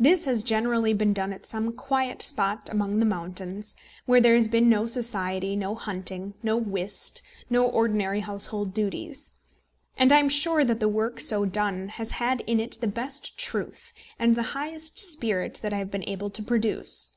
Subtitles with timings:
[0.00, 4.48] This has generally been done at some quiet spot among the mountains, where there has
[4.48, 9.30] been no society, no hunting, no whist, no ordinary household duties.
[9.96, 13.38] And I am sure that the work so done has had in it the best
[13.38, 17.16] truth and the highest spirit that I have been able to produce.